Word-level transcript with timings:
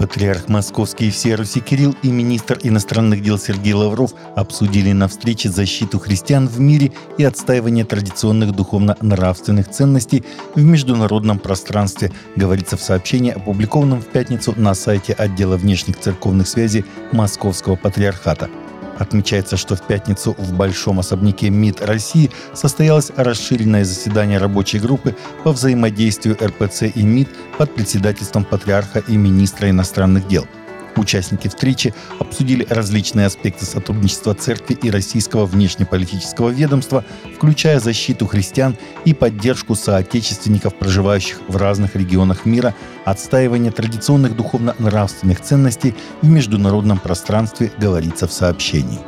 Патриарх 0.00 0.48
Московский 0.48 1.08
и 1.08 1.10
всей 1.10 1.34
Руси 1.34 1.60
Кирилл 1.60 1.94
и 2.02 2.08
министр 2.10 2.58
иностранных 2.62 3.22
дел 3.22 3.38
Сергей 3.38 3.74
Лавров 3.74 4.14
обсудили 4.34 4.92
на 4.92 5.08
встрече 5.08 5.50
защиту 5.50 5.98
христиан 5.98 6.48
в 6.48 6.58
мире 6.58 6.92
и 7.18 7.24
отстаивание 7.24 7.84
традиционных 7.84 8.52
духовно-нравственных 8.52 9.68
ценностей 9.68 10.24
в 10.54 10.62
международном 10.62 11.38
пространстве, 11.38 12.12
говорится 12.34 12.78
в 12.78 12.82
сообщении, 12.82 13.32
опубликованном 13.32 14.00
в 14.00 14.06
пятницу 14.06 14.54
на 14.56 14.72
сайте 14.72 15.12
отдела 15.12 15.58
внешних 15.58 16.00
церковных 16.00 16.48
связей 16.48 16.86
Московского 17.12 17.76
патриархата– 17.76 18.48
Отмечается, 19.00 19.56
что 19.56 19.76
в 19.76 19.80
пятницу 19.80 20.36
в 20.36 20.52
Большом 20.52 21.00
особняке 21.00 21.48
МИД 21.48 21.80
России 21.80 22.30
состоялось 22.52 23.10
расширенное 23.16 23.82
заседание 23.82 24.36
рабочей 24.36 24.78
группы 24.78 25.16
по 25.42 25.52
взаимодействию 25.52 26.36
РПЦ 26.38 26.82
и 26.94 27.02
МИД 27.02 27.28
под 27.56 27.74
председательством 27.74 28.44
патриарха 28.44 28.98
и 28.98 29.16
министра 29.16 29.70
иностранных 29.70 30.28
дел– 30.28 30.46
Участники 31.00 31.48
встречи 31.48 31.94
обсудили 32.18 32.66
различные 32.68 33.24
аспекты 33.24 33.64
сотрудничества 33.64 34.34
церкви 34.34 34.74
и 34.74 34.90
российского 34.90 35.46
внешнеполитического 35.46 36.50
ведомства, 36.50 37.06
включая 37.34 37.80
защиту 37.80 38.26
христиан 38.26 38.76
и 39.06 39.14
поддержку 39.14 39.74
соотечественников, 39.74 40.74
проживающих 40.74 41.40
в 41.48 41.56
разных 41.56 41.96
регионах 41.96 42.44
мира, 42.44 42.74
отстаивание 43.06 43.72
традиционных 43.72 44.36
духовно-нравственных 44.36 45.40
ценностей 45.40 45.94
в 46.20 46.28
международном 46.28 46.98
пространстве, 46.98 47.72
говорится 47.78 48.28
в 48.28 48.32
сообщении. 48.34 48.98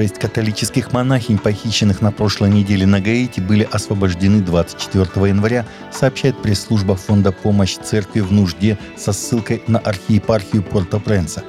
Шесть 0.00 0.18
католических 0.18 0.94
монахинь, 0.94 1.36
похищенных 1.36 2.00
на 2.00 2.10
прошлой 2.10 2.48
неделе 2.48 2.86
на 2.86 3.02
Гаити, 3.02 3.40
были 3.40 3.68
освобождены 3.70 4.40
24 4.40 5.28
января, 5.28 5.66
сообщает 5.92 6.40
пресс-служба 6.40 6.96
Фонда 6.96 7.32
«Помощь 7.32 7.76
церкви 7.76 8.20
в 8.20 8.32
нужде» 8.32 8.78
со 8.96 9.12
ссылкой 9.12 9.62
на 9.66 9.78
архиепархию 9.78 10.62
Порто-Пренса. 10.62 11.42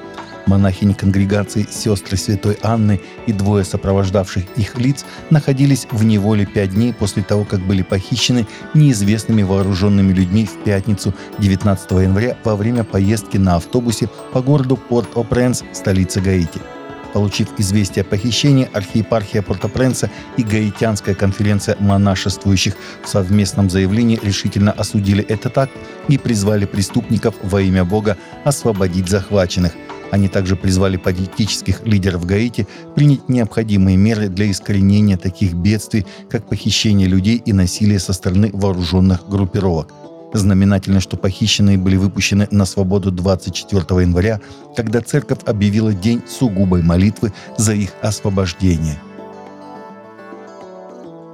Монахини 0.44 0.92
конгрегации 0.92 1.66
«Сестры 1.70 2.18
Святой 2.18 2.58
Анны» 2.62 3.00
и 3.26 3.32
двое 3.32 3.64
сопровождавших 3.64 4.44
их 4.56 4.76
лиц 4.76 5.06
находились 5.30 5.86
в 5.90 6.04
неволе 6.04 6.44
пять 6.44 6.74
дней 6.74 6.92
после 6.92 7.22
того, 7.22 7.46
как 7.46 7.60
были 7.60 7.80
похищены 7.80 8.46
неизвестными 8.74 9.42
вооруженными 9.44 10.12
людьми 10.12 10.44
в 10.44 10.62
пятницу 10.62 11.14
19 11.38 11.90
января 11.92 12.36
во 12.44 12.56
время 12.56 12.84
поездки 12.84 13.38
на 13.38 13.56
автобусе 13.56 14.10
по 14.34 14.42
городу 14.42 14.76
Порт-О-Пренс, 14.76 15.64
столице 15.72 16.20
Гаити– 16.20 16.60
Получив 17.12 17.48
известие 17.58 18.02
о 18.02 18.04
похищении, 18.04 18.68
архиепархия 18.72 19.42
Порто-Пренса 19.42 20.10
и 20.36 20.42
Гаитянская 20.42 21.14
конференция 21.14 21.76
монашествующих 21.78 22.74
в 23.04 23.08
совместном 23.08 23.68
заявлении 23.68 24.18
решительно 24.22 24.72
осудили 24.72 25.22
этот 25.24 25.58
акт 25.58 25.72
и 26.08 26.16
призвали 26.16 26.64
преступников 26.64 27.34
во 27.42 27.60
имя 27.60 27.84
Бога 27.84 28.16
освободить 28.44 29.08
захваченных. 29.08 29.72
Они 30.10 30.28
также 30.28 30.56
призвали 30.56 30.96
политических 30.96 31.86
лидеров 31.86 32.26
Гаити 32.26 32.66
принять 32.94 33.28
необходимые 33.28 33.96
меры 33.96 34.28
для 34.28 34.50
искоренения 34.50 35.16
таких 35.16 35.54
бедствий, 35.54 36.06
как 36.30 36.48
похищение 36.48 37.08
людей 37.08 37.36
и 37.44 37.52
насилие 37.52 37.98
со 37.98 38.12
стороны 38.12 38.50
вооруженных 38.52 39.28
группировок– 39.28 39.92
Знаменательно, 40.32 41.00
что 41.00 41.16
похищенные 41.16 41.78
были 41.78 41.96
выпущены 41.96 42.48
на 42.50 42.64
свободу 42.64 43.10
24 43.10 44.02
января, 44.02 44.40
когда 44.76 45.00
церковь 45.00 45.40
объявила 45.44 45.92
день 45.92 46.22
сугубой 46.28 46.82
молитвы 46.82 47.32
за 47.58 47.74
их 47.74 47.90
освобождение– 48.02 48.98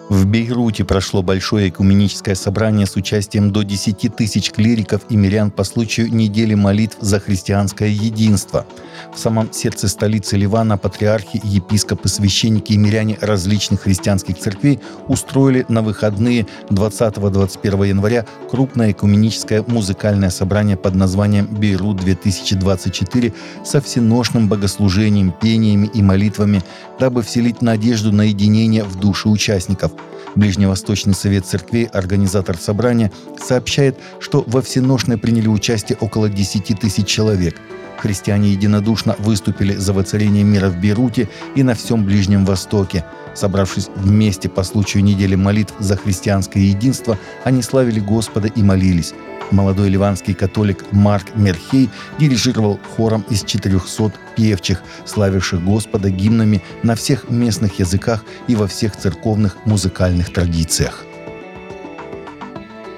в 0.09 0.27
Бейруте 0.27 0.85
прошло 0.85 1.23
большое 1.23 1.69
экуменическое 1.69 2.35
собрание 2.35 2.87
с 2.87 2.97
участием 2.97 3.53
до 3.53 3.63
10 3.63 4.17
тысяч 4.17 4.51
клириков 4.51 5.03
и 5.11 5.17
мирян 5.17 5.51
по 5.51 5.65
случаю 5.65 6.13
недели 6.13 6.55
молитв 6.55 6.97
за 7.01 7.21
христианское 7.21 7.91
единство. 7.91 8.67
В 9.15 9.19
самом 9.19 9.53
сердце 9.53 9.87
столицы 9.89 10.37
Ливана 10.37 10.79
патриархи, 10.79 11.41
епископы, 11.45 12.09
священники 12.09 12.73
и 12.73 12.79
миряне 12.79 13.19
различных 13.21 13.83
христианских 13.83 14.39
церквей 14.39 14.81
устроили 15.09 15.67
на 15.69 15.83
выходные 15.83 16.47
20-21 16.71 17.89
января 17.89 18.27
крупное 18.51 18.93
экуменическое 18.93 19.63
музыкальное 19.67 20.31
собрание 20.31 20.77
под 20.77 20.95
названием 20.95 21.47
«Бейрут-2024» 21.47 23.35
со 23.65 23.81
всеношным 23.81 24.49
богослужением, 24.49 25.33
пениями 25.33 25.91
и 25.93 26.03
молитвами, 26.03 26.63
дабы 26.99 27.23
вселить 27.23 27.63
надежду 27.63 28.13
на 28.13 28.23
единение 28.23 28.85
в 28.85 28.97
души 28.97 29.29
участников. 29.29 29.93
Ближневосточный 30.35 31.15
совет 31.15 31.47
церквей, 31.47 31.87
организатор 31.87 32.57
собрания, 32.57 33.11
сообщает, 33.43 33.99
что 34.21 34.45
во 34.47 34.63
всеношной 34.63 35.19
приняли 35.19 35.49
участие 35.49 35.99
около 36.01 36.29
10 36.29 36.79
тысяч 36.79 37.07
человек. 37.07 37.57
Христиане 37.99 38.53
единодушно 38.53 39.17
выступили 39.19 39.75
за 39.75 39.93
воцарение 39.93 40.45
мира 40.45 40.69
в 40.69 40.81
Бейруте 40.81 41.29
и 41.57 41.63
на 41.63 41.75
всем 41.75 42.05
Ближнем 42.05 42.45
Востоке. 42.45 43.05
Собравшись 43.39 43.89
вместе 43.95 44.49
по 44.49 44.65
случаю 44.65 45.05
недели 45.05 45.37
молитв 45.37 45.73
за 45.79 45.97
христианское 45.97 46.61
единство, 46.61 47.17
они 47.45 47.63
славили 47.63 48.01
Господа 48.01 48.49
и 48.49 48.63
молились. 48.65 49.15
Молодой 49.53 49.91
ливанский 49.91 50.35
католик 50.35 50.85
Марк 50.91 51.37
Мерхей 51.37 51.89
дирижировал 52.19 52.81
хором 52.97 53.25
из 53.31 53.45
400 53.45 54.13
певчих, 54.37 54.83
славивших 55.07 55.65
Господа 55.65 56.11
гимнами 56.11 56.65
на 56.83 56.97
всех 56.97 57.31
местных 57.31 57.79
языках 57.79 58.25
и 58.49 58.57
во 58.57 58.67
всех 58.67 58.97
церковных 58.97 59.57
музыкальных 59.67 60.33
традициях. 60.33 61.05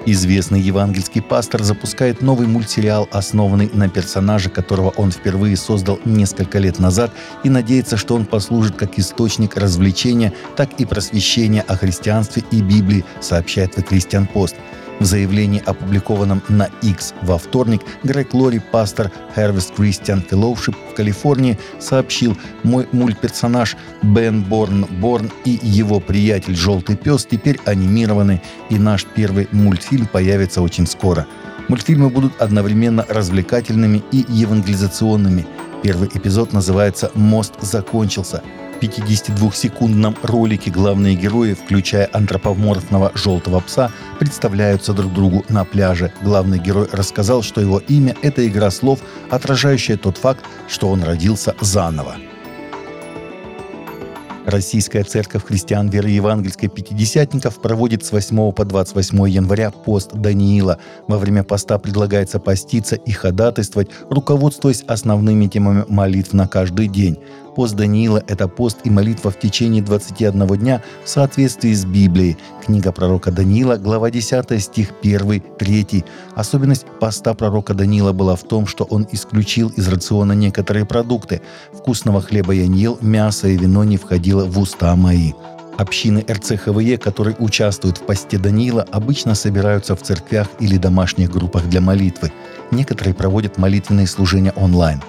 Известный 0.05 0.59
евангельский 0.59 1.21
пастор 1.21 1.61
запускает 1.61 2.21
новый 2.21 2.47
мультсериал, 2.47 3.07
основанный 3.11 3.69
на 3.71 3.87
персонаже, 3.87 4.49
которого 4.49 4.89
он 4.97 5.11
впервые 5.11 5.55
создал 5.55 5.99
несколько 6.05 6.57
лет 6.57 6.79
назад, 6.79 7.11
и 7.43 7.49
надеется, 7.49 7.97
что 7.97 8.15
он 8.15 8.25
послужит 8.25 8.75
как 8.75 8.97
источник 8.97 9.57
развлечения, 9.57 10.33
так 10.55 10.69
и 10.79 10.85
просвещения 10.85 11.61
о 11.61 11.77
христианстве 11.77 12.43
и 12.49 12.61
Библии, 12.61 13.05
сообщает 13.19 13.77
The 13.77 13.87
Christian 13.87 14.27
Post– 14.31 14.55
в 15.01 15.05
заявлении, 15.05 15.61
опубликованном 15.65 16.41
на 16.47 16.69
X 16.81 17.13
во 17.23 17.37
вторник, 17.37 17.81
Грег 18.03 18.33
Лори, 18.33 18.59
пастор 18.59 19.11
Harvest 19.35 19.75
Christian 19.75 20.25
Fellowship 20.29 20.75
в 20.91 20.95
Калифорнии, 20.95 21.57
сообщил, 21.79 22.37
мой 22.63 22.87
мультперсонаж 22.91 23.75
Бен 24.03 24.43
Борн 24.43 24.85
Борн 24.85 25.31
и 25.43 25.59
его 25.61 25.99
приятель 25.99 26.55
Желтый 26.55 26.95
пес 26.95 27.25
теперь 27.25 27.59
анимированы, 27.65 28.41
и 28.69 28.77
наш 28.77 29.05
первый 29.05 29.47
мультфильм 29.51 30.05
появится 30.05 30.61
очень 30.61 30.85
скоро. 30.85 31.25
Мультфильмы 31.67 32.09
будут 32.09 32.39
одновременно 32.39 33.05
развлекательными 33.09 34.03
и 34.11 34.25
евангелизационными. 34.29 35.47
Первый 35.81 36.09
эпизод 36.13 36.53
называется 36.53 37.11
«Мост 37.15 37.53
закончился». 37.61 38.43
52-секундном 38.81 40.17
ролике 40.23 40.71
главные 40.71 41.15
герои, 41.15 41.53
включая 41.53 42.09
антропоморфного 42.11 43.11
желтого 43.13 43.59
пса, 43.59 43.91
представляются 44.19 44.93
друг 44.93 45.13
другу 45.13 45.45
на 45.49 45.63
пляже. 45.63 46.11
Главный 46.21 46.59
герой 46.59 46.87
рассказал, 46.91 47.43
что 47.43 47.61
его 47.61 47.79
имя– 47.79 48.15
это 48.21 48.45
игра 48.47 48.71
слов, 48.71 48.99
отражающая 49.29 49.97
тот 49.97 50.17
факт, 50.17 50.43
что 50.67 50.89
он 50.89 51.03
родился 51.03 51.55
заново. 51.61 52.15
Российская 54.45 55.03
церковь 55.03 55.45
христиан 55.45 55.89
веры 55.89 56.09
евангельской 56.09 56.67
пятидесятников 56.67 57.61
проводит 57.61 58.03
с 58.03 58.11
8 58.11 58.51
по 58.51 58.65
28 58.65 59.29
января 59.29 59.69
пост 59.69 60.13
Даниила. 60.13 60.79
Во 61.07 61.17
время 61.17 61.43
поста 61.43 61.77
предлагается 61.77 62.39
поститься 62.39 62.95
и 62.95 63.11
ходатайствовать, 63.11 63.89
руководствуясь 64.09 64.83
основными 64.87 65.45
темами 65.45 65.85
молитв 65.87 66.33
на 66.33 66.47
каждый 66.47 66.87
день. 66.87 67.19
Пост 67.55 67.75
Даниила– 67.75 68.23
это 68.27 68.47
пост 68.47 68.77
и 68.85 68.89
молитва 68.89 69.29
в 69.29 69.37
течение 69.39 69.83
21 69.83 70.47
дня 70.57 70.81
в 71.03 71.09
соответствии 71.09 71.73
с 71.73 71.83
Библией. 71.83 72.37
Книга 72.65 72.93
пророка 72.93 73.29
Даниила, 73.29 73.75
глава 73.75 74.09
10, 74.09 74.63
стих 74.63 74.91
1, 75.01 75.43
3. 75.59 76.05
Особенность 76.35 76.85
поста 77.01 77.33
пророка 77.33 77.73
Даниила 77.73 78.13
была 78.13 78.37
в 78.37 78.43
том, 78.43 78.67
что 78.67 78.85
он 78.85 79.05
исключил 79.11 79.67
из 79.69 79.89
рациона 79.89 80.31
некоторые 80.31 80.85
продукты. 80.85 81.41
Вкусного 81.73 82.21
хлеба 82.21 82.53
я 82.53 82.67
не 82.67 82.79
ел, 82.79 82.97
мясо 83.01 83.49
и 83.49 83.57
вино 83.57 83.83
не 83.83 83.97
входило 83.97 84.45
в 84.45 84.57
уста 84.57 84.95
мои. 84.95 85.33
Общины 85.77 86.23
РЦХВЕ, 86.29 86.97
которые 86.97 87.35
участвуют 87.37 87.97
в 87.97 88.03
посте 88.03 88.37
Даниила, 88.37 88.85
обычно 88.91 89.35
собираются 89.35 89.95
в 89.95 90.01
церквях 90.01 90.47
или 90.59 90.77
домашних 90.77 91.31
группах 91.31 91.67
для 91.67 91.81
молитвы. 91.81 92.31
Некоторые 92.71 93.13
проводят 93.13 93.57
молитвенные 93.57 94.07
служения 94.07 94.53
онлайн. 94.55 95.01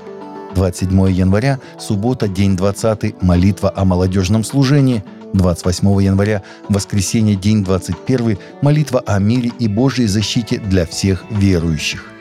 27 0.55 1.11
января, 1.11 1.59
суббота, 1.79 2.29
день 2.29 2.57
20, 2.57 3.23
молитва 3.23 3.73
о 3.75 3.85
молодежном 3.85 4.45
служении. 4.45 5.03
28 5.33 6.03
января, 6.03 6.43
воскресенье, 6.69 7.37
день 7.37 7.65
21, 7.65 8.39
молитва 8.61 9.03
о 9.07 9.19
мире 9.19 9.51
и 9.59 9.67
Божьей 9.67 10.07
защите 10.07 10.59
для 10.59 10.85
всех 10.85 11.25
верующих. 11.31 12.13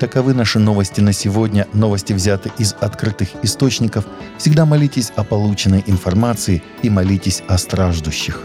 Таковы 0.00 0.34
наши 0.34 0.58
новости 0.58 1.00
на 1.00 1.12
сегодня. 1.12 1.68
Новости 1.72 2.12
взяты 2.12 2.50
из 2.58 2.74
открытых 2.80 3.28
источников. 3.42 4.04
Всегда 4.38 4.66
молитесь 4.66 5.12
о 5.16 5.22
полученной 5.22 5.84
информации 5.86 6.62
и 6.82 6.90
молитесь 6.90 7.42
о 7.46 7.56
страждущих. 7.56 8.40